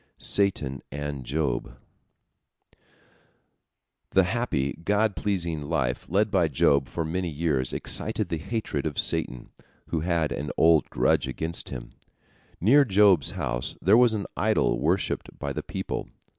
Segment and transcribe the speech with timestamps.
[0.17, 1.77] SATAN AND JOB
[4.09, 8.97] The happy, God pleasing life led by Job for many years excited the hatred of
[8.97, 9.51] Satan,
[9.89, 11.91] who had an old grudge against him.
[12.59, 16.09] Near Job's house there was an idol worshipped by the people.